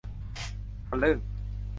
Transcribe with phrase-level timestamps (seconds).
[0.87, 1.17] ทะลึ่ง